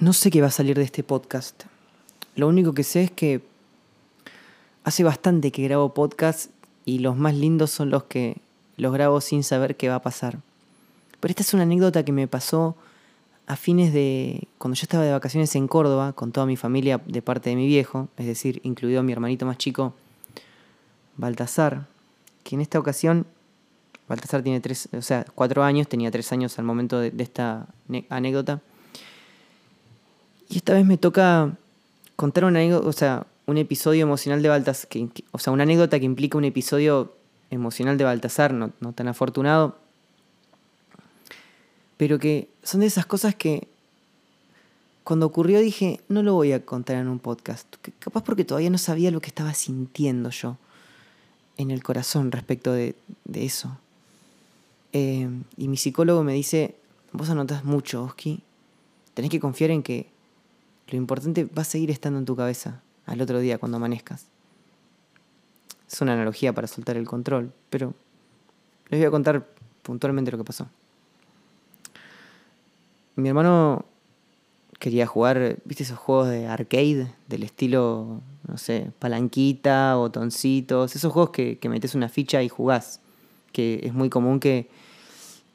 [0.00, 1.64] No sé qué va a salir de este podcast.
[2.34, 3.42] Lo único que sé es que
[4.82, 6.50] hace bastante que grabo podcast
[6.86, 8.38] y los más lindos son los que
[8.78, 10.38] los grabo sin saber qué va a pasar.
[11.20, 12.76] Pero esta es una anécdota que me pasó
[13.46, 17.20] a fines de cuando yo estaba de vacaciones en Córdoba con toda mi familia de
[17.20, 19.92] parte de mi viejo, es decir, incluido mi hermanito más chico,
[21.18, 21.88] Baltasar,
[22.42, 23.26] que en esta ocasión,
[24.08, 27.66] Baltasar tiene tres, o sea, cuatro años, tenía tres años al momento de, de esta
[28.08, 28.62] anécdota.
[30.50, 31.56] Y esta vez me toca
[32.16, 34.88] contar una o sea, un episodio emocional de Baltasar,
[35.30, 37.14] o sea, una anécdota que implica un episodio
[37.50, 39.78] emocional de Baltasar, no, tan afortunado,
[41.96, 43.68] pero que son de esas cosas que
[45.04, 48.78] cuando ocurrió dije, no lo voy a contar en un podcast, capaz porque todavía no
[48.78, 50.56] sabía lo que estaba sintiendo yo
[51.58, 52.96] en el corazón respecto de,
[53.32, 53.78] eso.
[54.92, 56.74] Eh, y mi psicólogo me dice,
[57.12, 58.42] vos anotas mucho, Oski,
[59.14, 60.09] tenés que confiar en que
[60.90, 64.26] lo importante va a seguir estando en tu cabeza al otro día cuando amanezcas.
[65.90, 67.94] Es una analogía para soltar el control, pero
[68.88, 69.46] les voy a contar
[69.82, 70.68] puntualmente lo que pasó.
[73.16, 73.84] Mi hermano
[74.78, 81.30] quería jugar, ¿viste esos juegos de arcade del estilo, no sé, palanquita, botoncitos, esos juegos
[81.30, 83.00] que, que metes una ficha y jugás,
[83.52, 84.68] que es muy común que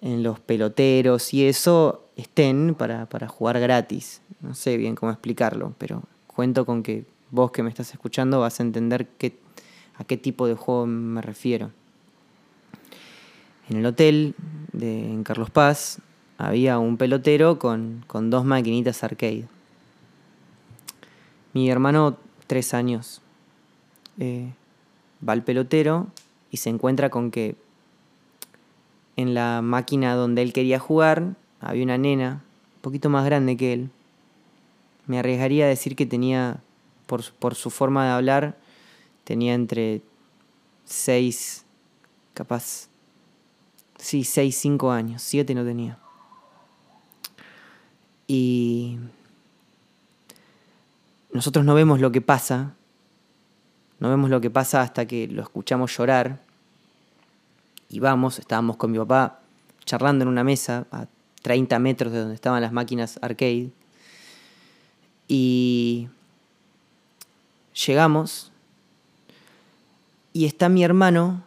[0.01, 4.21] en los peloteros y eso estén para, para jugar gratis.
[4.41, 8.59] No sé bien cómo explicarlo, pero cuento con que vos que me estás escuchando vas
[8.59, 9.37] a entender qué,
[9.97, 11.71] a qué tipo de juego me refiero.
[13.69, 14.35] En el hotel
[14.73, 15.99] de, en Carlos Paz
[16.37, 19.47] había un pelotero con, dos maquinitas arcade.
[21.53, 23.21] Mi hermano, tres años,
[24.19, 24.51] eh,
[25.27, 26.07] va al pelotero
[26.51, 27.55] y se encuentra con que
[29.15, 32.43] en la máquina donde él quería jugar había una nena,
[32.75, 33.89] un poquito más grande que él.
[35.07, 36.61] Me arriesgaría a decir que tenía,
[37.05, 38.57] por, por su forma de hablar,
[39.23, 40.01] tenía entre
[40.85, 41.65] seis,
[42.33, 42.87] capaz,
[43.97, 45.97] sí, seis, cinco años, siete no tenía.
[48.27, 48.97] Y
[51.31, 52.73] nosotros no vemos lo que pasa,
[53.99, 56.41] no vemos lo que pasa hasta que lo escuchamos llorar.
[57.89, 59.39] Y vamos, estábamos con mi papá
[59.85, 61.05] charlando en una mesa a
[61.43, 63.69] 30 metros de donde estaban las máquinas arcade.
[65.27, 66.07] Y
[67.85, 68.51] llegamos
[70.33, 71.43] y está mi hermano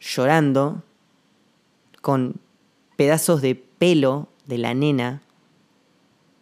[0.00, 0.82] llorando
[2.00, 2.36] con
[2.96, 5.22] pedazos de pelo de la nena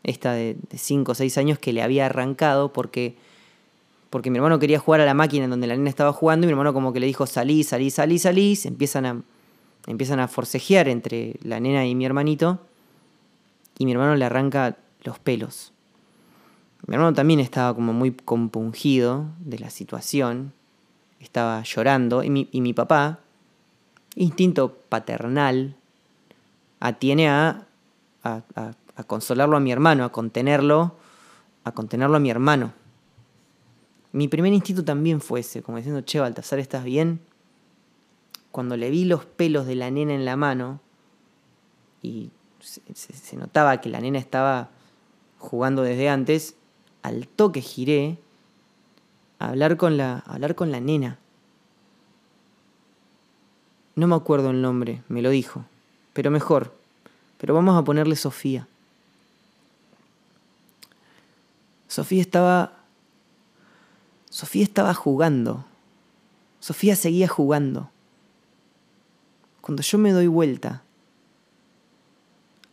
[0.04, 3.16] esta de 5 o 6 años, que le había arrancado porque,
[4.10, 6.48] porque mi hermano quería jugar a la máquina en donde la nena estaba jugando y
[6.48, 9.22] mi hermano como que le dijo salí, salí, salí, salí, se empiezan a,
[9.86, 12.58] empiezan a forcejear entre la nena y mi hermanito
[13.78, 15.72] y mi hermano le arranca los pelos.
[16.86, 20.52] Mi hermano también estaba como muy compungido de la situación,
[21.20, 23.20] estaba llorando y mi, y mi papá,
[24.14, 25.76] instinto paternal,
[26.80, 27.66] atiene a,
[28.22, 28.42] a,
[28.98, 30.96] a consolarlo a mi hermano, a contenerlo,
[31.64, 32.72] a contenerlo a mi hermano.
[34.12, 37.20] Mi primer instinto también fue ese, como diciendo, che, Baltasar, ¿estás bien?
[38.50, 40.80] Cuando le vi los pelos de la nena en la mano
[42.02, 44.70] y se, notaba que la nena estaba
[45.38, 46.56] jugando desde antes,
[47.02, 48.18] al toque giré
[49.38, 51.18] a hablar con la, a hablar con la nena.
[53.94, 55.64] No me acuerdo el nombre, me lo dijo,
[56.12, 56.72] pero mejor,
[57.38, 58.68] pero vamos a ponerle Sofía.
[61.88, 62.72] Sofía estaba.
[64.30, 65.64] Sofía estaba jugando.
[66.60, 67.90] Sofía seguía jugando.
[69.62, 70.82] Cuando yo me doy vuelta,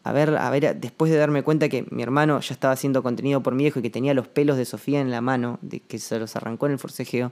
[0.05, 3.41] a ver, a ver, después de darme cuenta que mi hermano ya estaba siendo contenido
[3.41, 5.97] por mi hijo y que tenía los pelos de Sofía en la mano, de que
[5.97, 7.31] se los arrancó en el forcejeo,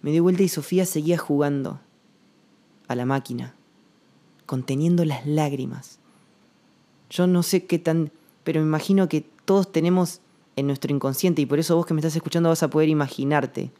[0.00, 1.78] me di vuelta y Sofía seguía jugando
[2.88, 3.54] a la máquina,
[4.46, 6.00] conteniendo las lágrimas.
[7.08, 8.10] Yo no sé qué tan,
[8.42, 10.22] pero me imagino que todos tenemos
[10.56, 13.70] en nuestro inconsciente y por eso vos que me estás escuchando vas a poder imaginarte.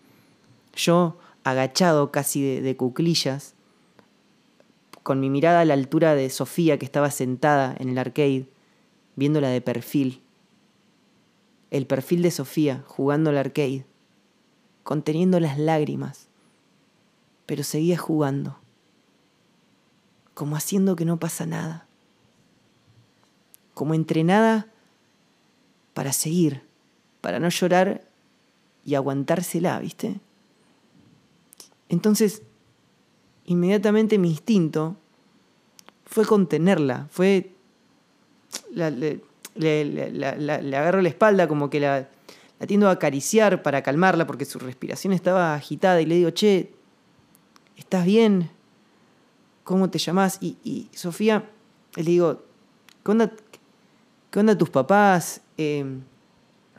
[0.76, 3.54] Yo agachado casi de, cuclillas,
[5.02, 8.49] con mi mirada a la altura de Sofía que estaba sentada en el arcade,
[9.16, 10.22] viéndola de perfil.
[11.70, 13.84] El perfil de Sofía jugando al arcade,
[14.82, 16.28] conteniendo las lágrimas,
[17.46, 18.58] pero seguía jugando,
[20.34, 21.87] como haciendo que no pasa nada,
[23.75, 24.69] como entrenada
[25.94, 26.62] para seguir,
[27.20, 28.02] para no llorar
[28.84, 30.20] y aguantársela, ¿viste?
[31.88, 32.43] Entonces,
[33.46, 34.96] inmediatamente mi instinto
[36.04, 37.50] fue contenerla, fue...
[38.74, 39.20] le,
[40.76, 42.08] agarro la espalda, como que la,
[42.60, 46.72] la tiendo a acariciar para calmarla porque su respiración estaba agitada y le digo, che,
[47.76, 48.50] ¿estás bien?
[49.64, 50.38] ¿Cómo te llamás?
[50.40, 51.48] Y, Sofía,
[51.96, 52.42] le digo,
[53.04, 53.10] ¿qué
[54.38, 55.40] onda, tus papás?
[55.56, 56.02] Em,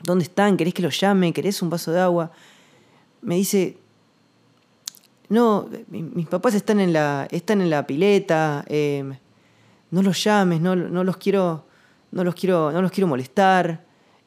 [0.02, 0.56] ¿Dónde están?
[0.56, 1.32] ¿Querés que los llame?
[1.32, 2.30] ¿Querés un vaso de agua?
[3.22, 3.78] Me dice,
[5.28, 9.14] no, mis papás están en la, están en la pileta, em,
[9.90, 11.64] no los llames, no, no, los quiero,
[12.12, 13.84] no los quiero, no los quiero molestar.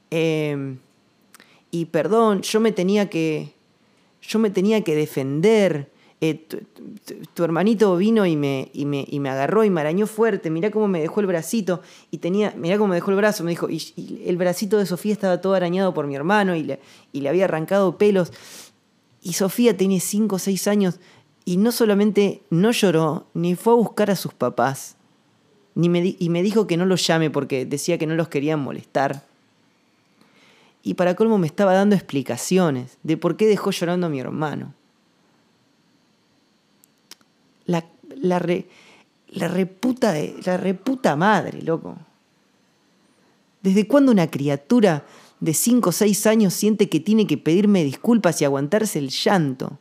[0.09, 0.79] Em,
[1.71, 3.53] y perdón, yo me tenía que,
[4.21, 5.91] yo me tenía que defender.
[6.19, 6.47] Eh,
[7.35, 10.71] tu, hermanito vino y me, y, me, y me agarró y me arañó fuerte, mirá
[10.71, 13.69] cómo me dejó el bracito, y tenía, mirá cómo me dejó el brazo, me dijo,
[13.69, 16.79] y, el bracito de Sofía estaba todo arañado por mi hermano y le,
[17.13, 18.33] y le había arrancado pelos.
[19.27, 21.01] Y Sofía tenía 5 o 6 años
[21.43, 24.95] y no solamente no lloró, ni fue a buscar a sus papás,
[25.75, 28.61] ni me, y me dijo que no los llame porque decía que no los querían
[28.61, 29.25] molestar.
[30.81, 34.73] Y para colmo me estaba dando explicaciones de por qué dejó llorando a mi hermano
[37.65, 37.83] la,
[38.15, 38.39] la,
[39.27, 40.15] la, reputa,
[40.45, 41.97] la reputa madre, loco.
[43.61, 45.03] ¿Desde cuándo una criatura
[45.39, 49.79] de 5 o 6 años siente que tiene que pedirme disculpas y aguantarse el llanto?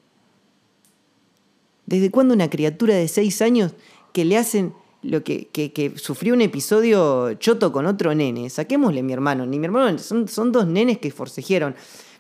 [1.86, 3.72] ¿Desde cuándo una criatura de 6 años
[4.12, 8.50] que le hacen lo que, que, sufrió un episodio choto con otro nene?
[8.50, 11.74] Saquémosle mi hermano, ni mi hermano, son, son dos nenes que forcejearon.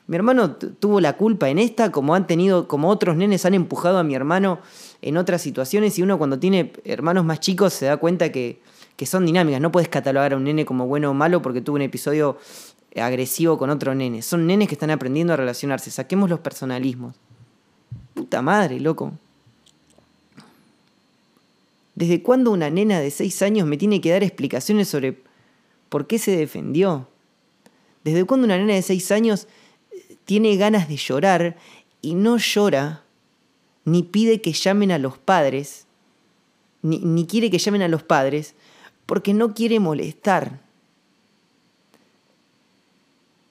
[0.06, 3.98] Mi hermano tuvo la culpa en esta, como han tenido, como otros nenes han empujado
[3.98, 4.60] a mi hermano
[5.02, 8.60] en otras situaciones y uno cuando tiene hermanos más chicos se da cuenta que,
[9.04, 9.60] son dinámicas.
[9.60, 12.38] No puedes catalogar a un nene como bueno o malo porque tuvo un episodio
[13.02, 14.22] agresivo con otro nene.
[14.22, 15.90] Son nenes que están aprendiendo a relacionarse.
[15.90, 17.14] Saquemos los personalismos.
[18.14, 19.12] Puta madre, loco.
[21.94, 25.18] ¿Desde cuándo una nena de 6 años me tiene que dar explicaciones sobre
[25.88, 27.08] por qué se defendió?
[28.04, 29.48] ¿Desde cuándo una nena de 6 años
[30.24, 31.56] tiene ganas de llorar
[32.02, 33.02] y no llora
[33.86, 35.86] ni pide que llamen a los padres,
[36.82, 38.54] ni, quiere que llamen a los padres,
[39.06, 40.60] porque no quiere molestar.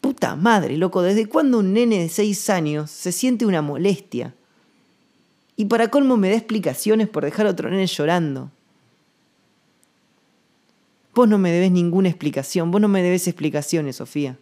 [0.05, 4.35] Puta madre, loco, ¿desde cuándo un nene de seis años se siente una molestia?
[5.55, 8.51] Y para colmo me da explicaciones por dejar a otro nene llorando.
[11.15, 14.37] Vos no me debes ninguna explicación, vos no me debes explicaciones, Sofía.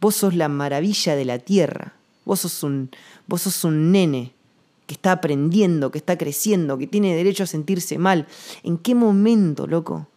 [0.00, 1.92] Vos sos la maravilla de la tierra.
[2.24, 2.88] Vos sos un,
[3.26, 4.32] vos sos un nene
[4.86, 8.26] que está aprendiendo, que está creciendo, que tiene derecho a sentirse mal.
[8.62, 10.08] ¿En qué momento, loco?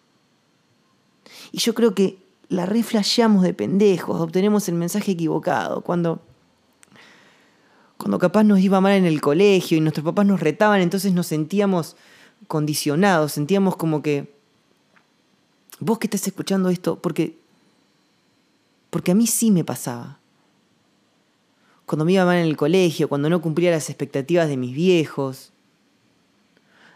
[1.52, 2.18] Y yo creo que
[2.50, 5.82] la reflejamos de pendejos, obtenemos el mensaje equivocado.
[5.82, 6.22] Cuando,
[7.98, 11.28] cuando capaz nos iba mal en el colegio y nuestros papás nos retaban, entonces nos
[11.28, 11.96] sentíamos
[12.48, 14.34] condicionados, sentíamos como que
[15.80, 17.38] vos que estás escuchando esto, porque,
[18.90, 20.20] porque a mí sí me pasaba
[21.88, 25.54] cuando me iba mal en el colegio, cuando no cumplía las expectativas de mis viejos.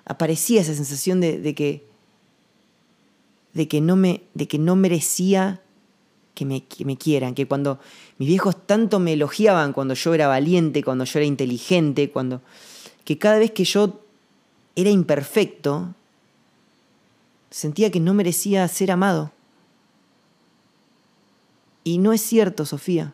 [0.03, 1.87] Aparecía esa sensación de, que,
[3.53, 5.61] de, que, no me, de que no merecía
[6.33, 7.79] que me, que me quieran, que cuando
[8.17, 12.41] mis viejos tanto me elogiaban cuando yo era valiente, cuando yo era inteligente, cuando
[13.03, 13.99] que cada vez que yo
[14.75, 15.93] era imperfecto,
[17.49, 19.31] sentía que no merecía ser amado.
[21.83, 23.13] Y no es cierto, Sofía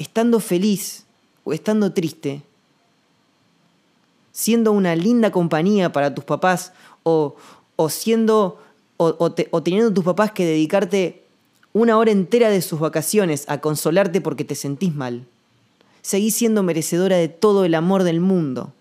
[0.00, 1.04] estando feliz
[1.44, 2.42] o estando triste,
[4.32, 6.72] siendo una linda compañía para tus papás
[7.02, 7.36] o,
[7.88, 8.60] siendo
[8.96, 9.32] o,
[9.62, 11.24] teniendo tus papás que dedicarte
[11.72, 15.26] una hora entera de sus vacaciones a consolarte porque te sentís mal.
[16.02, 18.72] Seguís siendo merecedora de todo el amor del mundo.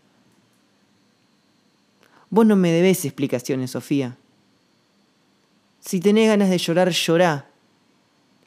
[2.29, 4.17] Vos no me debés explicaciones, Sofía.
[5.79, 7.47] Si tenés ganas de llorar, llorá.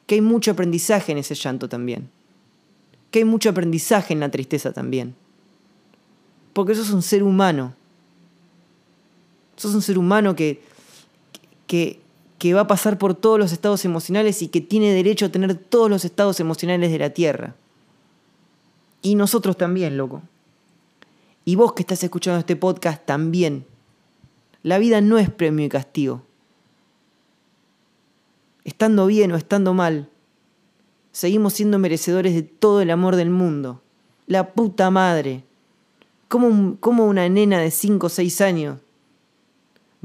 [0.05, 2.09] Que hay mucho aprendizaje en ese llanto también
[3.13, 5.13] que hay mucho aprendizaje en la tristeza también.
[6.51, 7.75] Porque sos un ser humano.
[9.63, 10.61] Sos un ser humano que,
[11.67, 12.01] que,
[12.37, 15.55] que va a pasar por todos los estados emocionales y que tiene derecho a tener
[15.55, 17.55] todos los estados emocionales de la Tierra.
[19.01, 20.21] Y nosotros también, loco.
[21.45, 23.65] Y vos que estás escuchando este podcast también.
[24.63, 26.23] La vida no es premio y castigo.
[28.65, 30.09] Estando bien o estando mal,
[31.13, 33.81] seguimos siendo merecedores de todo el amor del mundo.
[34.27, 35.45] La puta madre.
[36.27, 38.82] ¿Cómo, cómo una nena de 5 o 6 años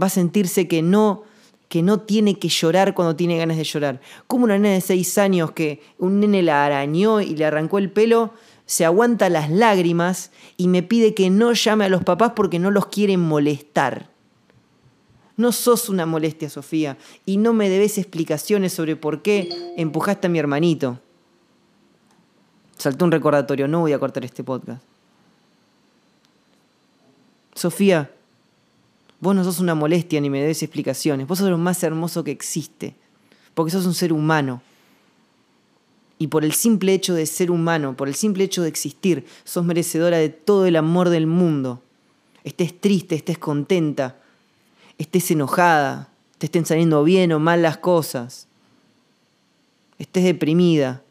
[0.00, 1.24] va a sentirse que no,
[1.68, 4.00] que no tiene que llorar cuando tiene ganas de llorar?
[4.26, 7.90] ¿Cómo una nena de 6 años que un nene la arañó y le arrancó el
[7.90, 8.32] pelo
[8.66, 12.70] se aguanta las lágrimas y me pide que no llame a los papás porque no
[12.70, 14.10] los quieren molestar?
[15.38, 20.30] No sos una molestia, Sofía, y no me debes explicaciones sobre por qué empujaste a
[20.30, 21.00] mi hermanito.
[22.76, 24.82] Saltó un recordatorio, no voy a cortar este podcast.
[27.54, 28.10] Sofía,
[29.20, 32.30] vos no sos una molestia ni me debes explicaciones, vos sos lo más hermoso que
[32.30, 32.94] existe,
[33.54, 34.62] porque sos un ser humano.
[36.20, 39.64] Y por el simple hecho de ser humano, por el simple hecho de existir, sos
[39.64, 41.80] merecedora de todo el amor del mundo.
[42.42, 44.16] Estés triste, estés contenta,
[44.98, 46.08] estés enojada,
[46.38, 48.48] te estén saliendo bien o mal las cosas,
[49.98, 51.02] estés deprimida,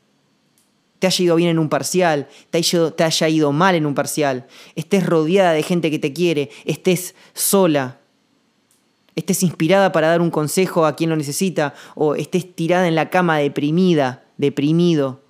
[0.99, 2.57] te haya ido bien en un parcial, te
[3.03, 7.99] haya, ido mal en un parcial, estés rodeada de gente que te quiere, estés sola,
[9.15, 13.09] estés inspirada para dar un consejo a quien lo necesita, o estés tirada en la
[13.09, 15.21] cama deprimida, deprimido,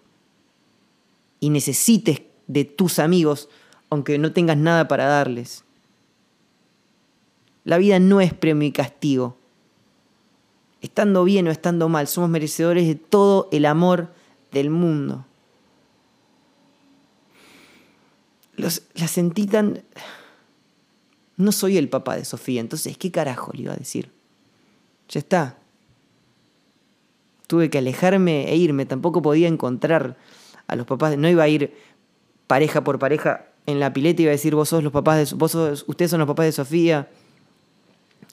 [1.39, 3.49] y necesites de tus amigos,
[3.89, 5.63] aunque no tengas nada para darles.
[7.63, 9.37] La vida no es premio y castigo.
[10.81, 14.13] Estando bien o estando mal, somos merecedores de todo el amor
[14.51, 15.25] del mundo.
[18.57, 19.83] La sentí tan...
[21.37, 24.11] No soy el papá de Sofía, entonces, ¿qué carajo le iba a decir?
[25.09, 25.57] Ya está.
[27.45, 30.17] Tuve que alejarme e irme, tampoco podía encontrar
[30.65, 31.73] a los papás, no iba a ir
[32.47, 35.55] pareja por pareja en la pileta, iba a decir, vos sos los papás de, vos
[35.87, 37.07] ustedes son los papás de Sofía.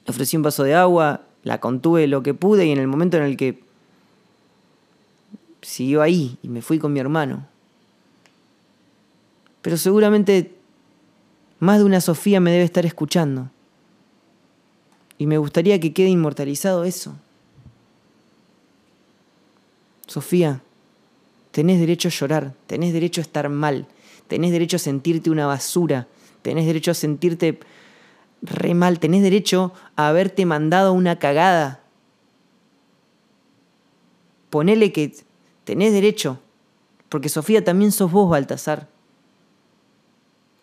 [0.07, 3.23] Ofrecí un vaso de agua, la contuve lo que pude y en el momento en
[3.23, 3.63] el que
[5.61, 7.47] siguió ahí y me fui con mi hermano,
[9.65, 10.53] pero seguramente
[11.57, 13.49] más de una Sofía me debe estar escuchando.
[15.17, 17.15] Y me gustaría que quede inmortalizado eso.
[20.05, 20.61] Sofía,
[21.49, 23.87] tenés derecho a llorar, tenés derecho a estar mal,
[24.27, 26.07] tenés derecho a sentirte una basura,
[26.43, 27.59] tenés derecho a sentirte
[28.43, 31.81] re mal, tenés derecho a haberte mandado una cagada.
[34.51, 35.11] Ponele que
[35.63, 36.39] tenés derecho,
[37.09, 38.93] porque Sofía también sos vos, Baltasar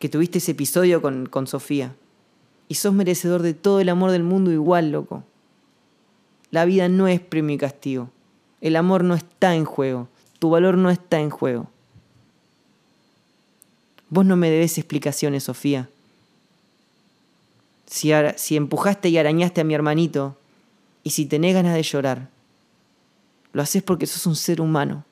[0.03, 1.95] que tuviste ese episodio con, con Sofía.
[2.67, 5.23] Y sos merecedor de todo el amor del mundo igual, loco.
[6.51, 8.11] La vida no es premio y castigo.
[8.61, 10.09] El amor no está en juego.
[10.41, 11.71] Tu valor no está en juego.
[14.09, 15.89] Vos no me debes explicaciones, Sofía.
[17.87, 20.37] Si, si, empujaste y arañaste a mi hermanito,
[21.05, 22.29] y si tenés ganas de llorar,
[23.53, 25.05] lo haces porque sos un ser humano.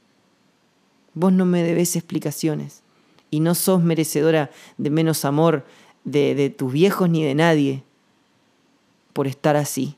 [1.15, 2.83] Vos no me debes explicaciones
[3.31, 5.65] y no sos merecedora de menos amor
[6.05, 7.83] de, tus viejos ni de nadie
[9.13, 9.97] por estar así,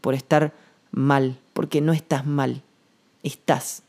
[0.00, 0.54] por estar
[0.90, 2.62] mal, porque no estás mal,
[3.22, 3.82] estás.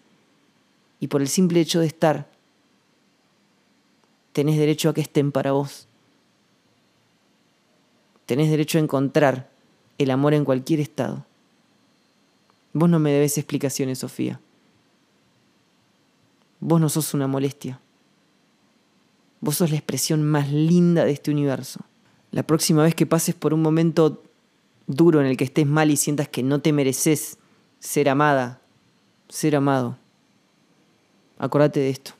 [0.99, 2.27] Y por el simple hecho de estar,
[4.33, 5.87] tenés derecho a que estén para vos.
[8.25, 9.49] Tenés derecho a encontrar
[9.97, 11.25] el amor en cualquier estado.
[12.73, 14.39] Vos no me debes explicaciones, Sofía.
[16.59, 17.79] Vos no sos una molestia.
[19.41, 21.79] Vos sos la expresión más linda de este universo.
[22.31, 24.21] La próxima vez que pases por un momento
[24.85, 27.37] duro en el que estés mal y sientas que no te mereces
[27.79, 28.59] ser amada,
[29.29, 29.97] ser amado,
[31.37, 32.11] acordate de esto.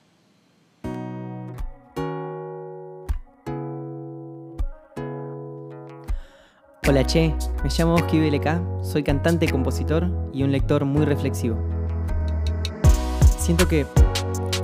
[6.88, 11.58] Hola Che, me llamo Oski BLK, soy cantante, compositor y un lector muy reflexivo.
[13.38, 13.86] Siento que